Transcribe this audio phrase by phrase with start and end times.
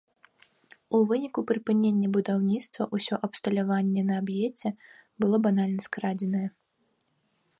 [0.99, 4.69] У выніку прыпынення будаўніцтва ўсё абсталяванне на аб'еце
[5.25, 6.45] было банальна скрадзенае.